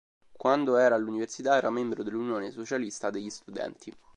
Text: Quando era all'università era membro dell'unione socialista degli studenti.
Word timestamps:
Quando 0.31 0.77
era 0.77 0.95
all'università 0.95 1.57
era 1.57 1.69
membro 1.69 2.01
dell'unione 2.01 2.49
socialista 2.49 3.11
degli 3.11 3.29
studenti. 3.29 3.95